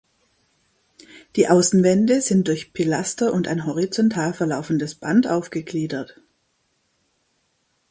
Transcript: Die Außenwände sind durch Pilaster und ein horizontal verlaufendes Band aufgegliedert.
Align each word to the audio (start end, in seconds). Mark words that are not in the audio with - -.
Die 1.35 1.47
Außenwände 1.47 2.21
sind 2.21 2.47
durch 2.47 2.73
Pilaster 2.73 3.31
und 3.31 3.47
ein 3.47 3.67
horizontal 3.67 4.33
verlaufendes 4.33 4.95
Band 4.95 5.27
aufgegliedert. 5.27 6.19